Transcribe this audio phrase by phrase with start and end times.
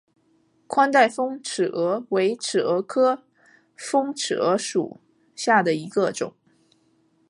[0.65, 3.21] 宽带峰尺蛾为尺蛾科
[3.77, 4.99] 峰尺蛾属
[5.35, 6.33] 下的一个种。